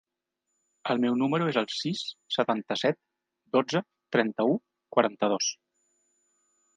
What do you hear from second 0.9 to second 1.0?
El